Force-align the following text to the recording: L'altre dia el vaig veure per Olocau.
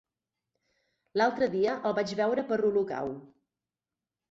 L'altre 1.21 1.51
dia 1.57 1.77
el 1.91 1.95
vaig 2.01 2.15
veure 2.23 2.47
per 2.51 2.59
Olocau. 2.73 3.15